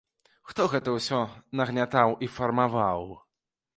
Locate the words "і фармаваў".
2.25-3.07